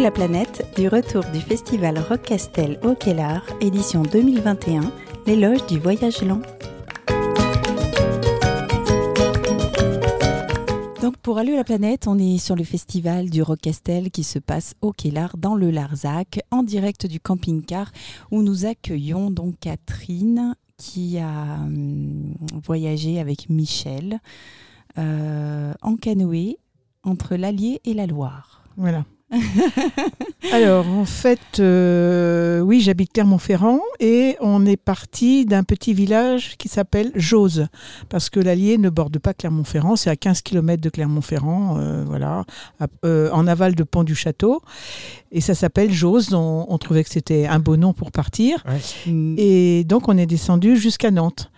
[0.00, 4.92] La planète, du retour du festival Rock Castel au Kellar, édition 2021,
[5.26, 6.40] l'éloge du voyage lent.
[11.02, 14.38] Donc pour Allô la planète, on est sur le festival du Rock Castel qui se
[14.38, 17.90] passe au Kellar dans le Larzac, en direct du camping-car
[18.30, 24.20] où nous accueillons donc Catherine qui a hum, voyagé avec Michel
[24.96, 26.56] euh, en canoë
[27.02, 28.62] entre l'Allier et la Loire.
[28.76, 29.04] Voilà.
[30.52, 36.68] Alors, en fait, euh, oui, j'habite Clermont-Ferrand et on est parti d'un petit village qui
[36.68, 37.66] s'appelle Jose,
[38.08, 42.44] parce que l'Allier ne borde pas Clermont-Ferrand, c'est à 15 km de Clermont-Ferrand, euh, voilà,
[43.04, 44.62] euh, en aval de Pont du Château.
[45.30, 48.64] Et ça s'appelle Jose, on, on, trouvait que c'était un beau nom pour partir.
[48.66, 49.12] Ouais.
[49.36, 51.50] Et donc, on est descendu jusqu'à Nantes.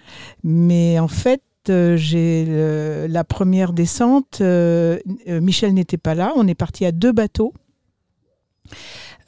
[0.42, 4.40] Mais en fait, j'ai la première descente.
[4.40, 6.32] Michel n'était pas là.
[6.36, 7.52] On est parti à deux bateaux.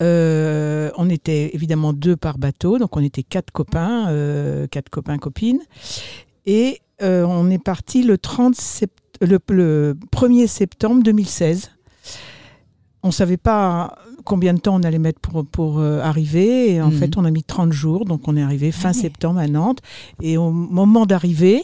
[0.03, 5.19] Euh, on était évidemment deux par bateau, donc on était quatre copains, euh, quatre copains
[5.19, 5.61] copines,
[6.45, 8.57] et euh, on est parti le 30
[9.21, 11.71] le, le, 1er septembre 2016.
[13.05, 16.89] On ne savait pas combien de temps on allait mettre pour, pour arriver, et en
[16.89, 16.93] mmh.
[16.93, 19.01] fait on a mis 30 jours, donc on est arrivé fin ah ouais.
[19.01, 19.81] septembre à Nantes,
[20.21, 21.63] et au moment d'arriver,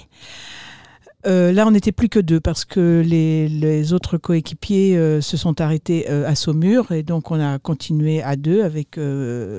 [1.28, 5.36] euh, là, on n'était plus que deux parce que les, les autres coéquipiers euh, se
[5.36, 8.98] sont arrêtés euh, à Saumur et donc on a continué à deux avec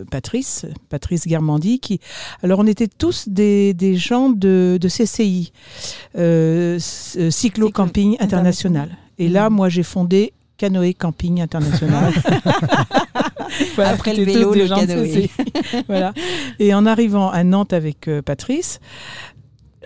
[0.10, 1.80] Patrice, Patrice Guermandy.
[1.80, 2.00] Qui...
[2.44, 5.52] Alors, on était tous des, des gens de, de CCI,
[7.30, 8.90] Cyclo Camping International.
[9.18, 12.14] Et là, moi, j'ai fondé Canoë Camping International.
[13.76, 15.30] voilà, Après le vélo, le canoë.
[15.88, 16.14] voilà.
[16.58, 18.80] Et en arrivant à Nantes avec Patrice,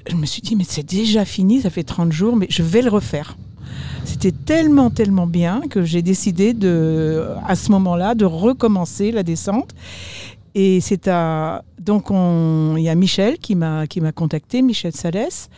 [0.08, 2.82] je me suis dit, mais c'est déjà fini, ça fait 30 jours, mais je vais
[2.82, 3.38] le refaire.
[4.06, 9.74] C'était tellement, tellement bien que j'ai décidé de, à ce moment-là, de recommencer la descente.
[10.56, 11.64] Et c'est à.
[11.80, 12.76] Donc, on...
[12.78, 15.50] il y a Michel qui m'a contacté, Michel Salès,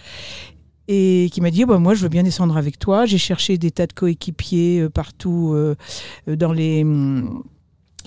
[0.88, 3.06] et qui m'a dit bah, Moi, je veux bien descendre avec toi.
[3.06, 5.76] J'ai cherché des tas de coéquipiers euh, partout euh,
[6.28, 6.86] dans les.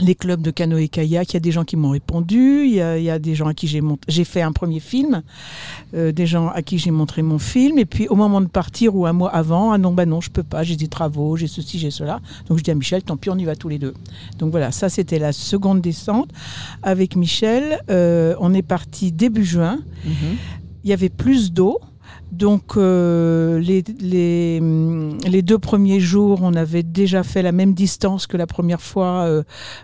[0.01, 2.81] Les clubs de canoë kayak, il y a des gens qui m'ont répondu, il y,
[2.81, 3.99] a, il y, a, des gens à qui j'ai mont...
[4.07, 5.23] j'ai fait un premier film,
[5.95, 8.95] euh, des gens à qui j'ai montré mon film, et puis au moment de partir
[8.95, 11.49] ou un mois avant, ah non bah non je peux pas, j'ai des travaux, j'ai
[11.49, 13.79] ceci, j'ai cela, donc je dis à Michel, tant pis on y va tous les
[13.79, 13.95] deux.
[14.39, 16.31] Donc voilà, ça c'était la seconde descente
[16.83, 17.81] avec Michel.
[17.91, 19.79] Euh, on est parti début juin.
[20.05, 20.37] Mm -hmm.
[20.85, 21.81] Il y avait plus d'eau.
[22.33, 24.61] Donc euh, les, les,
[25.27, 29.23] les, deux premiers jours, on avait déjà fait la même distance que la première fois
[29.23, 29.43] euh,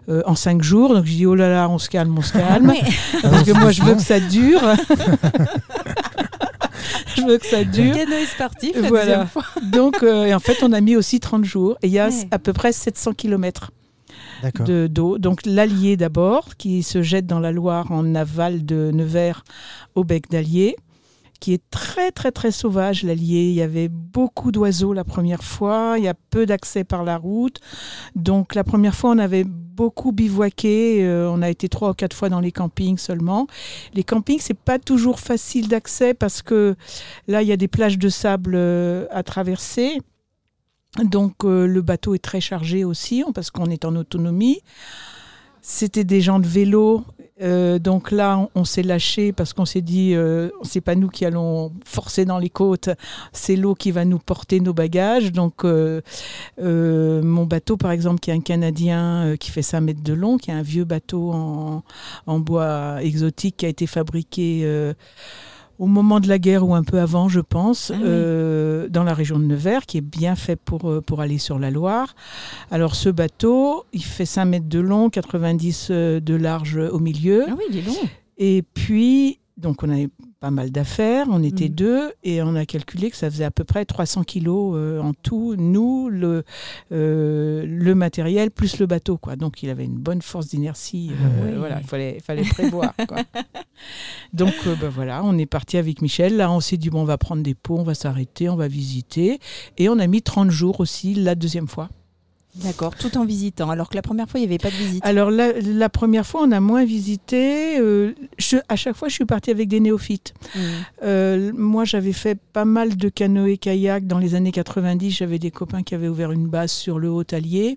[0.08, 0.94] euh, en cinq jours.
[0.94, 2.80] Donc je dis oh là là, on se calme, on se calme, oui.
[3.22, 4.60] parce que moi je veux que ça dure.
[7.16, 7.94] je veux que ça dure.
[7.94, 8.76] Canoë sportif.
[8.76, 9.26] La voilà.
[9.26, 9.44] Fois.
[9.72, 12.28] Donc et en fait, on a mis aussi 30 jours et il y a oui.
[12.30, 13.70] à peu près 700 kilomètres
[14.88, 15.18] d'eau.
[15.18, 19.44] Donc l'Allier d'abord, qui se jette dans la Loire en aval de Nevers
[19.94, 20.76] au bec d'Allier
[21.44, 23.42] qui est très très très sauvage, l'Allier.
[23.50, 27.18] Il y avait beaucoup d'oiseaux la première fois, il y a peu d'accès par la
[27.18, 27.60] route.
[28.16, 32.16] Donc la première fois, on avait beaucoup bivouaqué, euh, on a été trois ou quatre
[32.16, 33.46] fois dans les campings seulement.
[33.92, 36.76] Les campings, c'est pas toujours facile d'accès parce que
[37.28, 40.00] là, il y a des plages de sable euh, à traverser.
[41.02, 44.62] Donc euh, le bateau est très chargé aussi parce qu'on est en autonomie.
[45.60, 47.04] C'était des gens de vélo
[47.42, 51.24] euh, donc là, on, s'est lâché parce qu'on s'est dit, euh, c'est pas nous qui
[51.24, 52.90] allons forcer dans les côtes,
[53.32, 55.32] c'est l'eau qui va nous porter nos bagages.
[55.32, 56.00] Donc euh,
[56.60, 60.12] euh mon bateau, par exemple, qui est un Canadien euh, qui fait 5 mètres de
[60.12, 61.82] long, qui est un vieux bateau en,
[62.26, 64.94] en bois exotique qui a été fabriqué
[65.78, 68.02] au moment de la guerre ou un peu avant, je pense, ah oui.
[68.04, 71.58] euh, dans la région de Nevers, qui est bien fait pour, euh, pour aller sur
[71.58, 72.14] la Loire.
[72.70, 77.44] Alors ce bateau, il fait 5 mètres de long, 90 de large au milieu.
[77.48, 77.94] Ah oui, il est long.
[78.38, 80.08] Et puis, donc on avait
[80.44, 81.74] pas mal d'affaires, on était mmh.
[81.74, 85.14] deux et on a calculé que ça faisait à peu près 300 kilos euh, en
[85.14, 86.44] tout, nous, le,
[86.92, 89.16] euh, le matériel plus le bateau.
[89.16, 89.36] Quoi.
[89.36, 91.56] Donc il avait une bonne force d'inertie, euh, oui.
[91.56, 92.92] voilà, il fallait, fallait prévoir.
[93.08, 93.22] Quoi.
[94.34, 97.16] Donc ben, voilà, on est parti avec Michel, là on s'est dit bon on va
[97.16, 99.38] prendre des pots, on va s'arrêter, on va visiter
[99.78, 101.88] et on a mis 30 jours aussi la deuxième fois.
[102.56, 103.68] D'accord, tout en visitant.
[103.68, 105.04] Alors que la première fois, il n'y avait pas de visite.
[105.04, 107.78] Alors la, la, première fois, on a moins visité.
[107.80, 110.34] Euh, je, à chaque fois, je suis partie avec des néophytes.
[110.54, 110.60] Mmh.
[111.02, 115.10] Euh, moi, j'avais fait pas mal de canoë-kayak dans les années 90.
[115.10, 117.76] J'avais des copains qui avaient ouvert une base sur le Haut-Allier,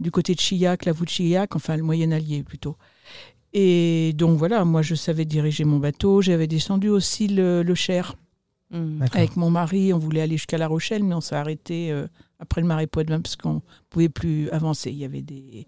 [0.00, 2.76] du côté de Chillac, la voûte de Chillac, enfin le Moyen-Allier plutôt.
[3.52, 6.20] Et donc voilà, moi, je savais diriger mon bateau.
[6.20, 8.16] J'avais descendu aussi le, le Cher.
[8.72, 9.02] Mmh.
[9.12, 11.92] Avec mon mari, on voulait aller jusqu'à La Rochelle, mais on s'est arrêté...
[11.92, 12.08] Euh,
[12.40, 13.60] après le marais Poitevin, parce qu'on ne
[13.90, 14.90] pouvait plus avancer.
[14.90, 15.66] Il y avait des,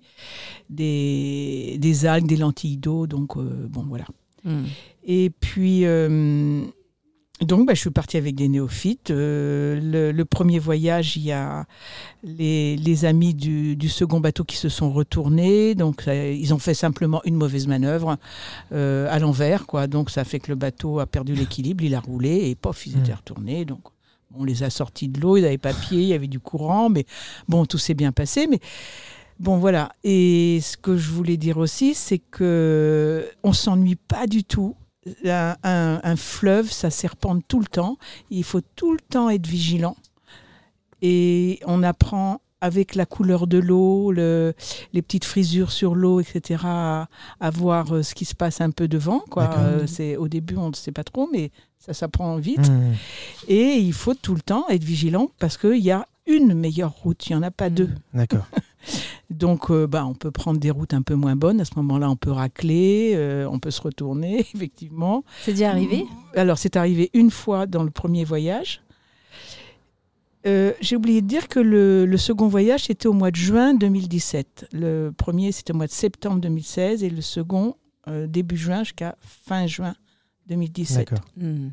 [0.70, 4.06] des, des algues, des lentilles d'eau, donc bon, voilà.
[4.44, 4.64] Hmm.
[5.04, 5.84] Et puis,
[7.44, 9.10] donc, bah, je suis partie avec des néophytes.
[9.10, 11.66] Euh, le, premier voyage, il y a
[12.22, 15.74] les, amis du, second bateau qui se sont retournés.
[15.74, 18.16] Donc, ils ont fait simplement une mauvaise manœuvre
[18.72, 19.86] euh, à l'envers, quoi.
[19.86, 22.98] Donc, ça fait que le bateau a perdu l'équilibre, il a roulé et pof, ils
[22.98, 23.16] étaient hmm.
[23.16, 23.64] retournés.
[23.64, 23.80] Donc,
[24.36, 26.88] on les a sortis de l'eau, ils n'avaient pas pied, il y avait du courant,
[26.88, 27.06] mais
[27.48, 28.46] bon, tout s'est bien passé.
[28.46, 28.60] Mais
[29.38, 29.92] bon, voilà.
[30.04, 34.76] Et ce que je voulais dire aussi, c'est que on s'ennuie pas du tout
[35.24, 37.98] un, fleuve, ça serpente tout le temps.
[38.30, 39.96] Il faut tout le temps être vigilant.
[41.00, 44.54] Et on apprend avec la couleur de l'eau, le,
[44.94, 47.08] les petites frisures sur l'eau, etc., à,
[47.52, 49.20] voir euh, ce qui se passe un peu devant.
[49.30, 49.50] Quoi.
[49.58, 52.70] Euh, c'est, au début, on ne sait pas trop, mais ça s'apprend vite.
[52.70, 52.92] Mmh.
[53.48, 57.26] Et il faut tout le temps être vigilant parce qu'il y a une meilleure route,
[57.28, 57.90] il n'y en a pas deux.
[58.14, 58.46] D'accord.
[59.30, 61.60] Donc, euh, bah, on peut prendre des routes un peu moins bonnes.
[61.60, 65.24] À ce moment-là, on peut racler, euh, on peut se retourner, effectivement.
[65.42, 66.06] C'est déjà arrivé?
[66.36, 68.82] Alors, c'est arrivé une fois dans le premier voyage.
[70.46, 74.68] Euh, j'ai oublié de dire que le, second voyage, c'était au mois de juin 2017.
[74.72, 77.76] Le premier, c'était au mois de septembre 2016 et le second,
[78.26, 79.94] début juin jusqu'à fin juin
[80.48, 80.98] 2017.
[80.98, 81.24] D'accord.
[81.36, 81.68] Hmm.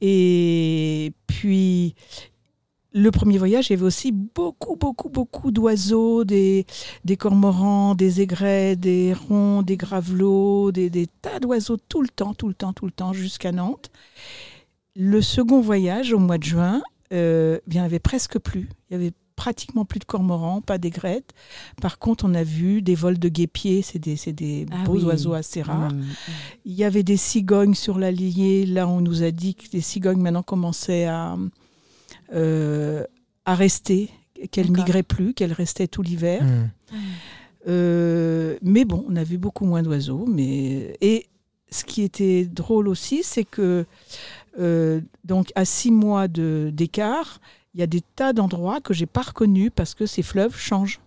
[0.00, 1.94] Et puis,
[2.92, 6.66] le premier voyage, il y avait aussi beaucoup, beaucoup, beaucoup d'oiseaux, des,
[7.04, 12.34] des cormorans, des aigrets, des ronds, des gravelots, des, des tas d'oiseaux tout le temps,
[12.34, 13.90] tout le temps, tout le temps, jusqu'à Nantes.
[14.96, 16.82] Le second voyage, au mois de juin,
[17.12, 18.68] euh, bien, il n'y avait presque plus.
[18.88, 21.32] Il y avait pratiquement plus de cormorans, pas d'aigrettes.
[21.80, 25.32] Par contre, on a vu des vols de guépiers, c'est des, des ah beaux oiseaux
[25.32, 25.92] assez rares.
[25.92, 26.32] Mmh, mmh.
[26.64, 28.66] Il y avait des cigognes sur l'Allier.
[28.66, 31.36] Là, on nous a dit que les cigognes maintenant commençaient à,
[32.34, 33.04] euh,
[33.44, 34.10] à rester,
[34.50, 36.42] qu'elle migrait plus, qu'elle restait tout l'hiver.
[36.42, 36.96] Hmm.
[37.68, 40.26] Euh, mais bon, on a vu beaucoup moins d'oiseaux.
[40.26, 40.96] Mais...
[41.00, 41.26] Et
[41.70, 43.84] ce qui était drôle aussi, c'est que
[44.58, 47.40] euh, donc à six mois d'écart,
[47.74, 51.00] il y a des tas d'endroits que j'ai pas reconnus parce que ces fleuves changent.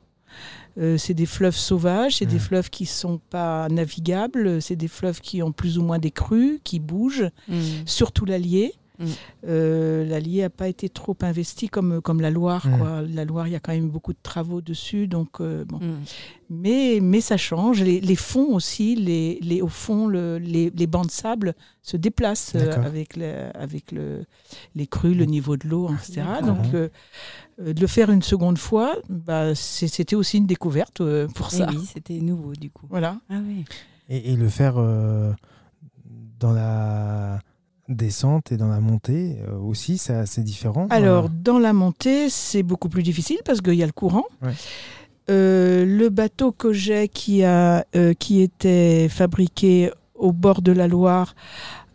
[0.97, 5.43] c'est des fleuves sauvages, c'est des fleuves qui sont pas navigables, c'est des fleuves qui
[5.43, 7.85] ont plus ou moins des crues, qui bougent, hmm.
[7.85, 8.73] surtout l'Allier.
[9.01, 9.05] Mm.
[9.47, 12.67] Euh, L'Allier n'a pas été trop investi comme, comme la Loire.
[12.67, 12.77] Mm.
[12.77, 13.01] Quoi.
[13.01, 15.07] La Loire, il y a quand même beaucoup de travaux dessus.
[15.07, 15.77] Donc, euh, bon.
[15.77, 15.97] Mm.
[16.49, 17.81] mais, mais ça change.
[17.81, 21.97] Les, les fonds aussi, les, les, au fond, le, les, les, bancs de sable se
[21.97, 23.17] déplacent euh, avec,
[23.53, 24.25] avec le,
[24.75, 26.23] les crues, le niveau de l'eau, etc.
[26.45, 26.89] Donc, de
[27.57, 31.01] le faire une seconde fois, bah, c'était aussi une découverte
[31.33, 31.67] pour eh ça.
[31.69, 32.87] oui, c'était nouveau du coup.
[32.89, 33.19] Voilà.
[33.29, 33.65] Ah, oui.
[34.09, 34.75] et, et, le faire
[36.39, 37.39] dans la
[37.95, 42.89] descente et dans la montée euh, aussi, c'est différent Alors, dans la montée, c'est beaucoup
[42.89, 44.25] plus difficile parce qu'il y a le courant.
[45.29, 50.87] Euh, le bateau que j'ai qui, a, euh, qui était fabriqué au bord de la
[50.87, 51.35] Loire,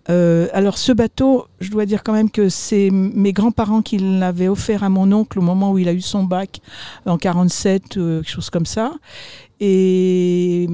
[0.08, 4.84] alors ce bateau, je dois dire quand même que c'est mes grands-parents qui l'avaient offert
[4.84, 6.60] à mon oncle au moment où il a eu son bac
[7.06, 8.92] en 47, quelque chose comme ça.
[9.58, 10.68] Et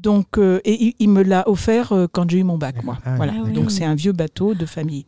[0.00, 2.98] donc, euh, et il, me l'a offert euh, quand j'ai eu mon bac, moi.
[3.04, 3.34] Ah voilà.
[3.36, 5.04] Ah donc c'est un vieux bateau de famille.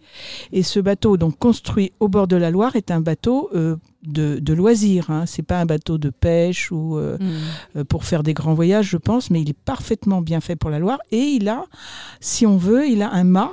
[0.52, 4.38] Et ce bateau, donc construit au bord de la Loire, est un bateau euh, de,
[4.38, 5.10] de, loisirs.
[5.10, 5.24] Hein.
[5.26, 7.84] C'est pas un bateau de pêche ou hmm.
[7.84, 10.78] pour faire des grands voyages, je pense, mais il est parfaitement bien fait pour la
[10.78, 10.98] Loire.
[11.10, 11.64] Et il a,
[12.20, 13.52] si on veut, il a un mât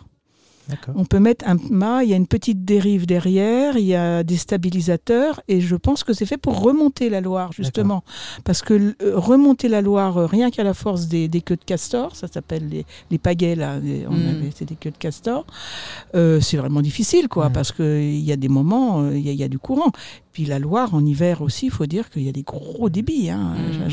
[0.95, 4.23] on peut mettre un mât, il y a une petite dérive derrière, il y a
[4.23, 8.03] des stabilisateurs, et je pense que c'est fait pour remonter la Loire, justement.
[8.43, 12.15] Parce que euh, remonter la Loire, euh, rien qu'à la force des, queues de castor,
[12.15, 14.51] ça s'appelle les, les, pagaies, là, mm.
[14.55, 15.45] c'est des queues de castor,
[16.15, 17.53] euh, c'est vraiment difficile, quoi, mm.
[17.53, 19.91] parce qu'il y a des moments, il y, a du courant.
[20.31, 23.29] Puis la Loire, en hiver aussi, il faut dire qu'il y a des gros débits,
[23.29, 23.89] hein, mm.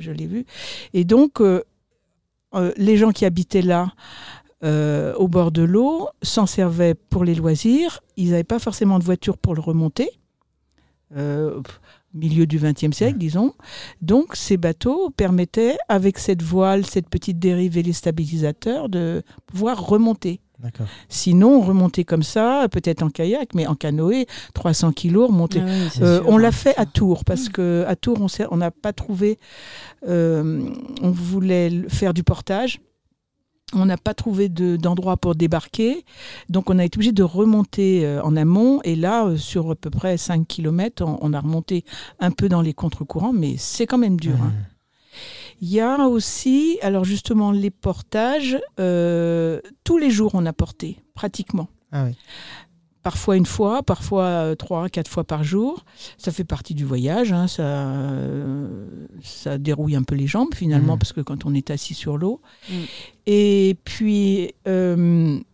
[0.00, 0.46] je, l'ai vu.
[0.92, 1.40] Et donc,
[2.76, 3.92] les gens qui habitaient là,
[4.64, 8.00] euh, au bord de l'eau, s'en servaient pour les loisirs.
[8.16, 10.08] Ils n'avaient pas forcément de voiture pour le remonter.
[11.16, 11.60] Euh,
[12.14, 13.52] milieu du XXe siècle, disons.
[14.00, 19.84] Donc, ces bateaux permettaient, avec cette voile, cette petite dérive et les stabilisateurs, de pouvoir
[19.86, 20.40] remonter.
[21.10, 25.60] Sinon, remonter comme ça, peut-être en kayak, mais en canoë, 300 kilos, remonter.
[25.60, 28.18] Ah euh, on l'a fait à Tours, parce que à Tours,
[28.50, 29.38] on n'a pas trouvé.
[30.06, 32.80] on voulait faire du portage.
[33.72, 36.04] On n'a pas trouvé d'endroit pour débarquer,
[36.48, 38.80] donc on a été obligé de remonter euh, en amont.
[38.84, 41.84] Et là, euh, sur à peu près 5 km, on, a remonté
[42.20, 44.36] un peu dans les contre-courants, mais c'est quand même dur.
[44.40, 44.52] Hein.
[45.60, 48.58] Il y a aussi, alors justement, les portages.
[48.78, 51.68] Euh, tous les jours, on a porté, pratiquement.
[51.90, 52.06] Ah
[53.04, 55.84] parfois une fois, parfois trois, quatre fois par jour.
[56.18, 57.92] Ça fait partie du voyage, hein, ça,
[59.22, 60.98] ça dérouille un peu les jambes finalement, mmh.
[60.98, 62.40] parce que quand on est assis sur l'eau.
[62.68, 62.74] Mmh.
[63.26, 65.44] Et puis, il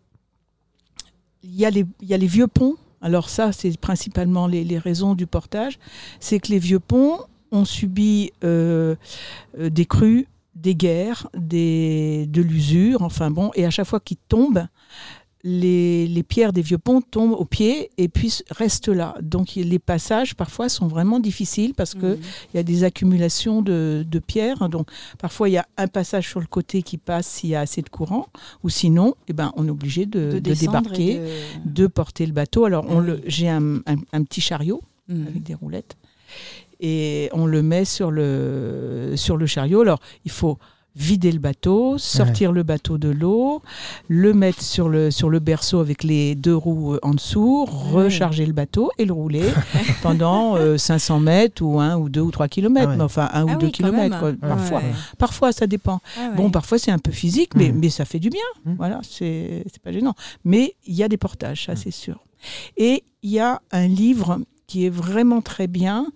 [1.45, 2.77] y, a les vieux ponts.
[3.03, 5.79] Alors ça, c'est principalement les, les, raisons du portage.
[6.21, 7.19] C'est que les vieux ponts
[7.51, 10.29] ont subi des crues,
[10.61, 14.67] des guerres, des, de l'usure, enfin bon, et à chaque fois qu'ils tombent,
[15.43, 19.15] les, pierres des vieux ponts tombent au pied et puis restent là.
[19.23, 22.21] Donc les passages parfois sont vraiment difficiles parce qu'il mhm.
[22.55, 24.69] y a des accumulations de, pierres.
[24.69, 27.61] Donc parfois il y a un passage sur le côté qui passe s'il y a
[27.61, 28.29] assez de courant,
[28.63, 31.21] ou sinon eh ben, on est obligé de, débarquer,
[31.65, 31.87] de...
[31.87, 32.65] porter le bateau.
[32.65, 32.87] Alors
[33.27, 33.81] j'ai un,
[34.25, 35.27] petit chariot mhm.
[35.27, 35.97] avec des roulettes
[36.81, 39.83] et on le met sur le, sur le chariot.
[39.83, 40.59] Alors il faut
[40.97, 43.63] vider le bateau, sortir le bateau de l'eau,
[44.09, 48.45] le mettre sur le, sur le berceau avec les deux roues euh, en dessous, recharger
[48.45, 49.45] le bateau et le rouler
[50.03, 53.59] pendant 500 euh, mètres ou 1 ou 2 ou 3 kilomètres, ah enfin 1 ou
[53.59, 54.83] 2 ah kilomètres parfois.
[55.19, 56.01] Parfois ça dépend.
[56.19, 57.79] Ah bon, parfois c'est un peu physique, mais, mm.
[57.79, 58.41] mais ça fait du bien.
[58.65, 58.75] Mm.
[58.77, 60.15] Voilà, c'est pas gênant.
[60.45, 61.77] Mais il y a des portages, ça mm.
[61.77, 62.25] c'est sûr.
[62.77, 66.07] Et il y a un livre qui est vraiment très bien,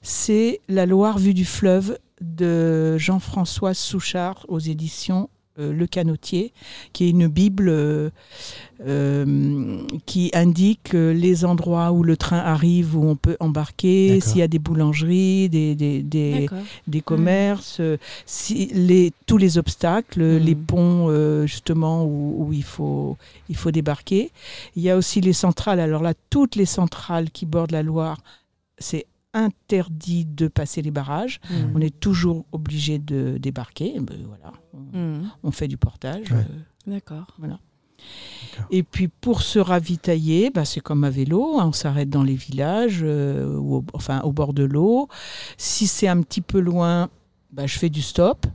[0.00, 6.52] c'est La Loire vue du fleuve de Jean-François Souchard aux éditions euh, Le Canotier,
[6.92, 8.10] qui est une Bible euh,
[8.86, 14.42] euh, qui indique les endroits où le train arrive, où on peut embarquer, s'il y
[14.42, 17.80] a des boulangeries, des, des, des, commerces,
[18.26, 20.38] si, les, tous les obstacles, hmm.
[20.38, 23.16] les ponts justement où, où, il, faut,
[23.48, 24.30] il faut débarquer.
[24.76, 25.80] Il y a aussi les centrales.
[25.80, 28.18] Alors là, toutes les centrales qui bordent la Loire,
[28.78, 31.40] c'est interdit de passer les barrages.
[31.50, 31.54] Mmh.
[31.74, 34.00] On est toujours obligé de débarquer.
[34.00, 35.28] Ben, voilà, mmh.
[35.42, 36.32] on, fait du portage.
[36.32, 36.42] Euh,
[36.86, 37.34] D'accord.
[37.38, 37.60] Voilà.
[38.70, 42.34] Et puis pour se ravitailler, bah, c'est comme à vélo, hein, on s'arrête dans les
[42.34, 45.08] villages, euh, ou enfin au bord de l'eau.
[45.56, 47.10] Si c'est un petit peu loin,
[47.52, 48.46] bah, je fais du stop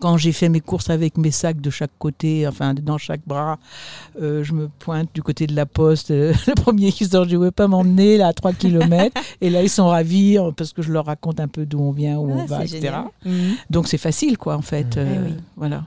[0.00, 3.58] quand j'ai fait mes courses avec mes sacs de chaque côté, enfin dans chaque bras,
[4.20, 6.10] euh, je me pointe du côté de la poste.
[6.10, 9.14] le premier qui sort, je ne veux pas m'emmener là à 3 km.
[9.40, 11.92] et là, ils sont ravis euh, parce que je leur raconte un peu d'où on
[11.92, 12.94] vient, où on va, etc.
[13.24, 13.54] Mhm.
[13.68, 14.96] Donc c'est facile, quoi, en fait.
[14.96, 15.84] Euh, eh voilà.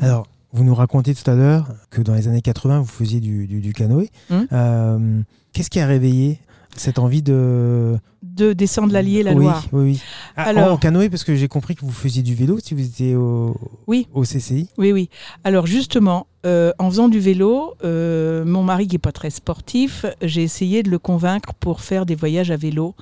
[0.00, 3.46] Alors, vous nous racontez tout à l'heure que dans les années 80, vous faisiez du,
[3.46, 4.10] du, canoë.
[4.30, 5.24] Hum.
[5.52, 6.38] Qu'est-ce qui a réveillé
[6.76, 9.66] cette envie de de descendre l'Allier, la Loire.
[9.72, 10.02] Oui, oui.
[10.36, 12.84] Ah, Alors, en canoë, parce que j'ai compris que vous faisiez du vélo si vous
[12.84, 14.08] étiez au, oui.
[14.12, 14.68] au CCI.
[14.78, 15.08] Oui, oui.
[15.44, 20.06] Alors justement, euh, en faisant du vélo, euh, mon mari qui n'est pas très sportif,
[20.22, 22.94] j'ai essayé de le convaincre pour faire des voyages à vélo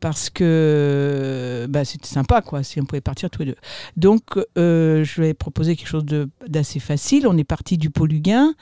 [0.00, 3.56] parce que bah, c'était sympa quoi, si on pouvait partir tous les deux.
[3.96, 4.22] Donc
[4.58, 6.04] euh, je lui ai proposé quelque chose
[6.46, 7.26] d'assez facile.
[7.26, 8.54] On est parti du Poluguin,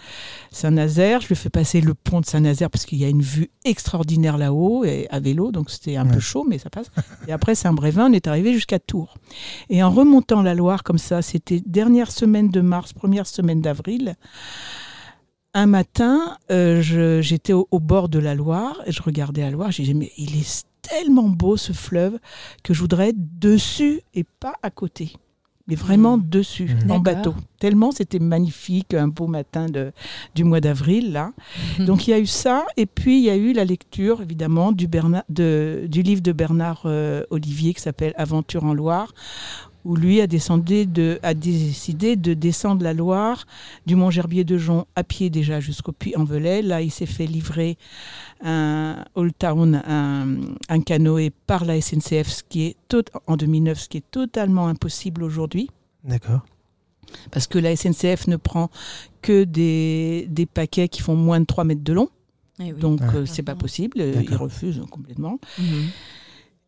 [0.52, 1.20] Saint-Nazaire.
[1.20, 3.50] Je lui ai fait passer le pont de Saint-Nazaire parce qu'il y a une vue
[3.64, 6.90] extraordinaire là-haut et à vélo, donc c'était un peu chaud, mais ça passe.
[7.26, 9.16] Et après Saint-Brévin, on est arrivé jusqu'à Tours.
[9.68, 14.11] Et en remontant la Loire comme ça, c'était dernière semaine de mars, première semaine d'avril
[15.54, 16.80] un matin, euh,
[17.20, 19.70] j'étais au, bord de la Loire et je regardais la Loire.
[19.70, 22.18] J'ai dit, mais il est tellement beau ce fleuve
[22.62, 25.12] que je voudrais être dessus et pas à côté.
[25.68, 26.28] Mais vraiment mmh.
[26.28, 26.90] dessus, mmh.
[26.90, 27.34] en bateau.
[27.60, 29.92] Tellement c'était magnifique, un beau matin de,
[30.34, 31.32] du mois d'avril, là.
[31.78, 31.84] Mmh.
[31.84, 32.66] Donc il y a eu ça.
[32.76, 37.24] Et puis il y a eu la lecture, évidemment, du, du livre de Bernard euh,
[37.30, 39.14] Olivier qui s'appelle Aventure en Loire,
[39.84, 43.46] où lui a, de, a décidé de descendre la Loire
[43.86, 46.62] du Mont Gerbier de Jonc à pied déjà jusqu'au Puy-en-Velay.
[46.62, 47.76] Là, il s'est fait livrer
[48.42, 49.82] un Old Town,
[50.68, 52.96] un, canoë par la SNCF, ce qui est
[53.26, 55.68] en 2009, ce qui est totalement impossible aujourd'hui.
[56.04, 56.40] D'accord.
[57.30, 58.70] Parce que la SNCF ne prend
[59.20, 62.08] que des, paquets qui font moins de 3 mètres de long.
[62.60, 63.98] Eh Donc, ce euh, c'est pas possible.
[64.00, 65.38] Ils refusent complètement.
[65.58, 65.88] Mhm.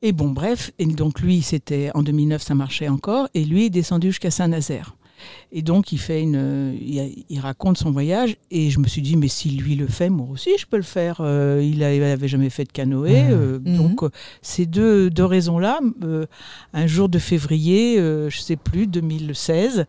[0.07, 3.71] Et bon, bref, et donc lui, c'était en 2009, ça marchait encore, et lui est
[3.71, 4.97] descendu jusqu'à Saint-Nazaire.
[5.51, 8.37] Et donc, il, fait une, il, raconte son voyage.
[8.51, 10.83] Et je me suis dit, mais si lui le fait, moi aussi, je peux le
[10.83, 11.19] faire.
[11.21, 13.23] Euh, il n'avait jamais fait de canoë.
[13.23, 13.29] Mmh.
[13.31, 13.77] Euh, mmh.
[13.79, 14.11] Donc, euh,
[14.43, 15.81] ces deux, deux raisons-là,
[16.75, 19.87] un jour de février, je ne sais plus, 2016,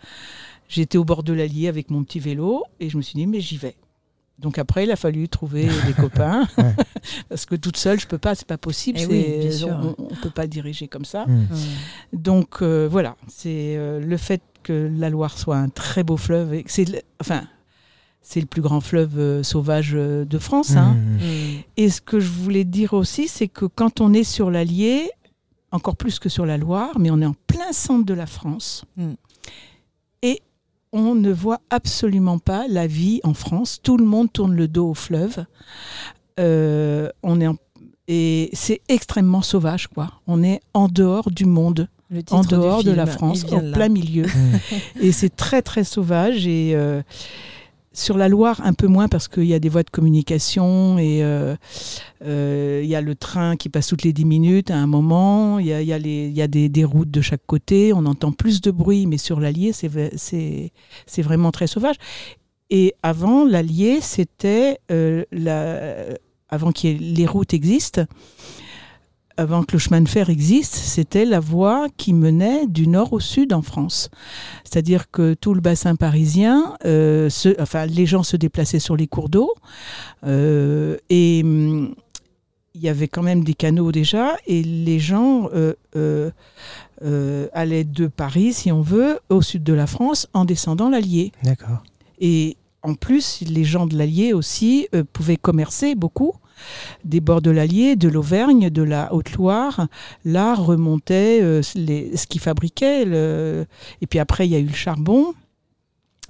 [0.70, 2.64] j'étais au bord de l'Allier avec mon petit vélo.
[2.80, 3.76] Et je me suis dit, mais j'y vais.
[4.39, 6.48] Donc après, il a fallu trouver des copains
[7.30, 9.00] parce que toute seule, je peux pas, c'est pas possible.
[9.01, 11.25] Eh on, ne peut pas diriger comme ça.
[11.25, 11.46] Hmm.
[12.13, 16.62] Donc euh, voilà, c'est euh, le fait que la Loire soit un très beau fleuve.
[16.65, 17.44] C'est enfin,
[18.22, 20.75] c'est le plus grand fleuve euh, sauvage de France.
[20.75, 20.96] Hein.
[20.96, 21.15] Hmm.
[21.15, 21.62] Hmm.
[21.77, 25.10] Et ce que je voulais dire aussi, c'est que quand on est sur l'Allier,
[25.72, 28.86] encore plus que sur la Loire, mais on est en plein centre de la France.
[30.96, 33.80] On ne voit absolument pas la vie en France.
[33.84, 35.46] Tout le monde tourne le dos au fleuve.
[36.40, 37.48] Euh, on est
[38.08, 40.12] et c'est extrêmement sauvage, quoi.
[40.28, 41.90] On est en dehors du monde,
[42.30, 44.25] en dehors de la France, en plein milieu.
[45.02, 47.02] et c'est très très sauvage et euh,
[47.96, 51.24] sur la Loire, un peu moins parce qu'il y a des voies de communication et
[51.24, 51.56] euh,
[52.25, 55.60] euh, il y a le train qui passe toutes les 10 minutes à un moment.
[55.60, 57.94] Il y a, des, routes de chaque côté.
[57.94, 61.96] On entend plus de bruit, mais sur l'Allier, c'est vraiment très sauvage.
[62.70, 65.24] Et avant, l'Allier, c'était euh,
[66.50, 68.04] avant que les routes existent,
[69.38, 73.20] avant que le chemin de fer existe, c'était la voie qui menait du nord au
[73.20, 74.10] sud en France.
[74.63, 79.30] C'est-à-dire que tout le bassin parisien, euh, enfin, les gens se déplaçaient sur les cours
[79.30, 79.54] d'eau
[80.25, 81.96] euh, et hum,
[82.74, 86.32] il y avait quand même des canaux déjà et les gens euh,
[87.54, 91.32] allaient de Paris, si on veut, au sud de la France en descendant l'Allier.
[91.44, 91.84] D'accord.
[92.20, 96.34] Et en plus, les gens de l'Allier aussi pouvaient commercer beaucoup
[97.04, 99.88] des bords de l'Allier, de l'Auvergne, de la Haute-Loire.
[100.24, 103.04] Là remontait euh, ce qu'ils fabriquaient.
[104.02, 105.34] Et puis après, il y a eu le charbon.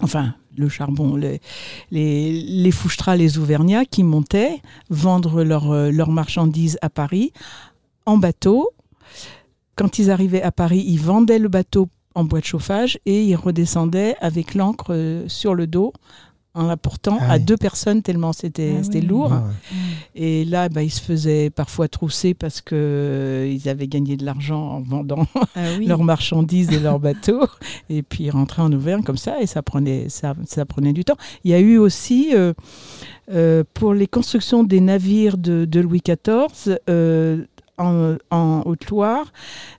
[0.01, 1.41] Enfin, le charbon, les,
[1.91, 7.31] les, les Fouchtras, les Auvergnats qui montaient vendre euh, leurs marchandises à Paris
[8.05, 8.71] en bateau.
[9.75, 13.35] Quand ils arrivaient à Paris, ils vendaient le bateau en bois de chauffage et ils
[13.35, 15.93] redescendaient avec l'encre euh, sur le dos
[16.55, 19.33] en l'apportant ah à deux personnes tellement c'était ah lourd.
[19.33, 19.43] Ah
[20.15, 24.61] et là, bah, ils se faisaient parfois trousser parce qu'ils euh, avaient gagné de l'argent
[24.61, 25.27] en vendant
[25.85, 27.47] leurs marchandises et leurs bateaux.
[27.89, 31.03] Et puis ils rentraient en Auvergne comme ça et ça prenait, ça, ça prenait du
[31.03, 31.17] temps.
[31.43, 32.53] Il y a eu aussi, euh,
[33.31, 36.77] euh, pour les constructions des navires de, de Louis XIV,
[37.77, 39.31] en, Haute-Loire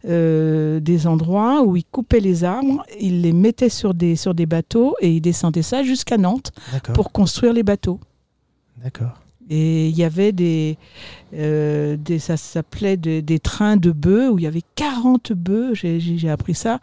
[0.06, 4.46] euh, des endroits où ils coupaient les arbres, ils les mettaient sur des, sur des
[4.46, 6.52] bateaux et ils descendaient ça jusqu'à Nantes
[6.94, 8.00] pour construire les bateaux.
[8.82, 9.20] D'accord.
[9.48, 10.76] Et il y avait des,
[11.34, 16.28] euh, des ça s'appelait des, trains de bœufs où il y avait 40 bœufs, j'ai
[16.28, 16.80] appris ça,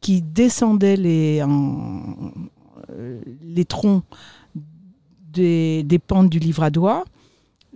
[0.00, 4.02] qui descendaient les, euh, les troncs
[5.32, 7.04] des, des pentes du livradois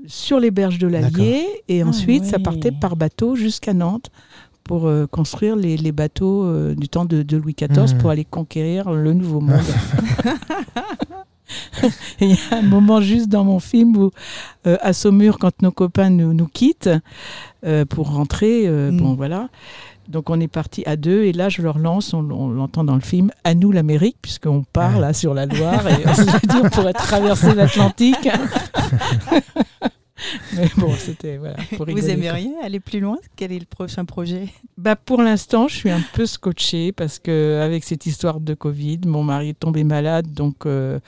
[0.07, 4.11] sur les berges de l'Allier et ah, ensuite ça partait par bateau jusqu'à Nantes
[4.65, 8.13] pour euh, construire les, les bateaux euh, du temps de, Louis XIV pour mmh.
[8.13, 9.61] aller conquérir le Nouveau Monde.
[12.21, 14.11] Il y a un moment juste dans mon film où,
[14.69, 16.91] euh, à Saumur, quand nos copains nous, nous quittent
[17.89, 18.97] pour rentrer, mmh.
[18.97, 19.49] bon voilà.
[20.11, 23.01] Donc on est parti à deux et là je leur lance, on, l'entend dans le
[23.01, 25.01] film, à nous l'Amérique puisqu'on part ah.
[25.01, 28.29] là sur la Loire et on, on pourrait traverser l'Atlantique.
[30.55, 31.57] Mais bon, c'était voilà.
[31.79, 33.19] Vous aimeriez aller plus loin?
[33.37, 34.49] Quel est le prochain projet?
[34.77, 39.01] Bah pour l'instant, je suis un peu scotchée parce que avec cette histoire de Covid,
[39.07, 40.99] mon mari est tombé malade, donc euh,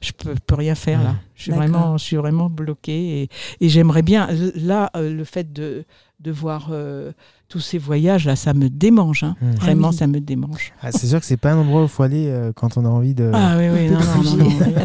[0.00, 1.16] je peux, peux rien faire là.
[1.34, 3.28] Je suis vraiment, je suis vraiment bloquée et,
[3.60, 4.28] et j'aimerais bien.
[4.54, 5.84] Là, euh, le fait de
[6.20, 7.12] de voir euh,
[7.48, 9.22] tous ces voyages là, ça me démange.
[9.22, 9.36] Hein.
[9.40, 9.50] Mmh.
[9.52, 10.72] Vraiment, ah ça me démange.
[10.82, 12.88] Ah, c'est sûr que c'est pas un endroit où il faut aller quand on a
[12.88, 13.30] envie de.
[13.34, 14.84] Ah oui, oui, non, non, non, non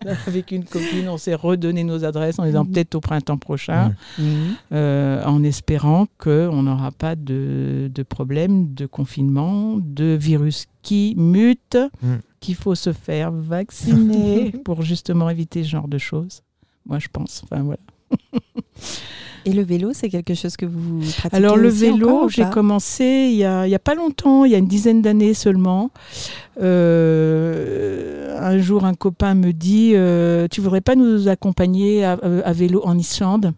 [0.26, 2.72] avec une copine, on s'est redonné nos adresses en disant mhm.
[2.72, 4.56] peut-être au printemps prochain, mhm.
[4.72, 11.78] euh, en espérant qu'on n'aura pas de, de, problème de confinement, de virus qui mute,
[12.02, 12.20] mhm.
[12.40, 16.42] qu'il faut se faire vacciner pour justement éviter ce genre de choses.
[16.86, 17.42] Moi, je pense.
[17.44, 17.80] Enfin, voilà.
[19.46, 23.36] Et le vélo, c'est quelque chose que vous pratiquez Alors le vélo, j'ai commencé il
[23.36, 25.90] n'y a, a, pas longtemps, il y a une dizaine d'années seulement.
[26.60, 32.52] Euh, un jour, un copain me dit, euh, tu voudrais pas nous accompagner à, à
[32.52, 33.52] vélo en Islande?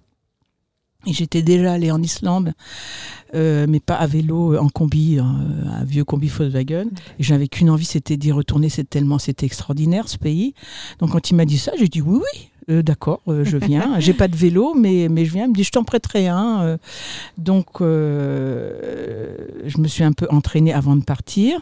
[1.05, 2.53] Et j'étais déjà allée en Islande,
[3.35, 6.87] euh, mais pas à vélo, en combi, un vieux combi Volkswagen.
[7.19, 8.69] Et j'avais qu'une envie, c'était d'y retourner.
[8.69, 10.55] C'est tellement, c'était extraordinaire ce pays.
[11.01, 13.99] Donc quand il m'a dit ça, j'ai dit oui, oui, euh, d'accord, euh, je viens.
[13.99, 15.45] J'ai pas de vélo, mais, mais je viens.
[15.45, 16.63] Il me dit, je t'en prêterai un.
[16.63, 16.77] Euh.
[17.39, 21.61] donc, je me suis un peu entraînée avant de partir.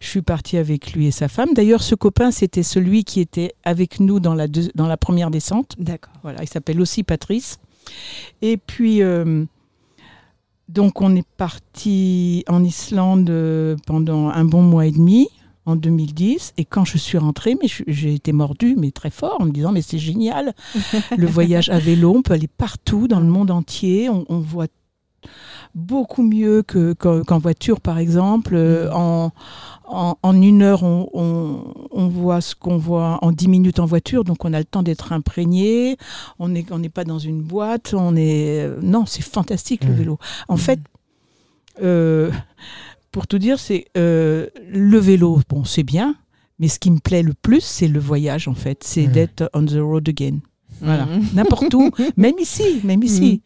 [0.00, 1.54] Je suis partie avec lui et sa femme.
[1.54, 5.74] D'ailleurs, ce copain, c'était celui qui était avec nous dans la, dans la première descente.
[5.78, 6.14] D'accord.
[6.22, 7.58] Voilà, il s'appelle aussi Patrice.
[8.42, 9.00] Et puis,
[10.68, 13.32] donc, on est parti en Islande
[13.86, 15.28] pendant un bon mois et demi
[15.68, 16.54] en 2010.
[16.56, 19.72] Et quand je suis rentrée, mais j'ai été mordue, mais très fort, en me disant
[19.72, 20.54] mais c'est génial.
[21.16, 24.08] le voyage à vélo, on peut aller partout dans le monde entier.
[24.08, 24.66] On, voit
[25.74, 28.54] beaucoup mieux qu'en voiture, par exemple.
[28.54, 29.30] Euh, mm.
[29.90, 31.08] En, en, une heure, on,
[31.90, 34.82] on, voit ce qu'on voit en dix minutes en voiture, donc on a le temps
[34.82, 35.96] d'être imprégné.
[36.38, 37.94] On n'est on n'est pas dans une boîte.
[37.94, 39.96] On est non, c'est fantastique le mm.
[39.96, 40.18] vélo.
[40.48, 40.80] En fait.
[41.80, 42.32] Euh,
[43.10, 46.14] pour tout dire, c'est le vélo, bon, c'est bien,
[46.58, 48.82] mais ce qui me plaît le plus, c'est le voyage, en fait.
[48.82, 49.12] C'est mmh.
[49.12, 50.38] d'être on the road again.
[50.80, 51.22] Voilà, mmh.
[51.34, 53.42] n'importe où, même ici, même ici.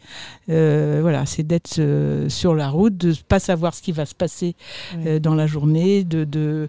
[0.49, 0.53] Mmh.
[0.53, 4.07] Euh, voilà, c'est d'être euh, sur la route, de ne pas savoir ce qui va
[4.07, 4.55] se passer
[4.97, 6.69] euh, dans la journée, de, de,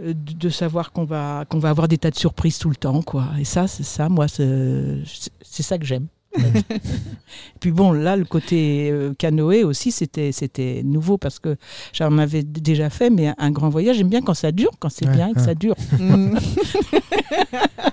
[0.00, 3.02] de savoir qu'on va, qu'on va avoir des tas de surprises tout le temps.
[3.02, 3.28] Quoi.
[3.38, 6.06] Et ça, c'est ça, moi, c'est ça que j'aime.
[7.60, 11.56] puis bon, là, le côté canoë aussi, c'était, c'était nouveau parce que
[11.92, 15.08] j'en avais déjà fait, mais un, grand voyage, j'aime bien quand ça dure, quand c'est
[15.08, 15.76] bien et que ça dure.
[15.98, 16.36] Mmh.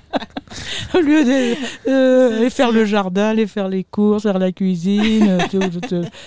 [0.93, 5.37] au lieu de faire le jardin, aller faire les courses, faire la cuisine,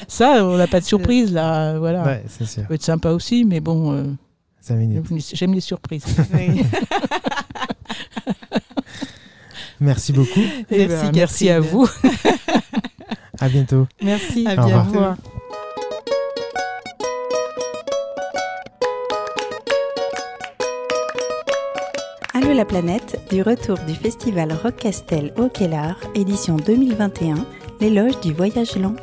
[0.09, 1.79] ça, on n'a pas de surprise là.
[1.79, 2.05] Voilà.
[2.05, 2.63] Ouais, c'est sûr.
[2.63, 3.93] Ça peut être sympa aussi, mais bon.
[3.93, 4.05] Euh,
[5.33, 6.05] j'aime les surprises.
[9.83, 10.41] Merci beaucoup.
[10.71, 11.89] Eh ben, merci, merci à vous.
[13.41, 13.87] à bientôt.
[14.03, 14.47] Merci.
[14.47, 15.01] À bientôt.
[22.35, 27.35] Allô la planète, du retour du festival Rock Castel au Kellar, édition 2021,
[27.81, 28.95] l'éloge du voyage lent